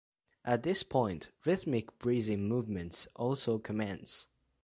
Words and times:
At 0.43 0.63
this 0.63 0.81
point, 0.81 1.29
rhythmic 1.45 1.99
breathing 1.99 2.47
movements 2.47 3.07
also 3.15 3.59
commence. 3.59 4.25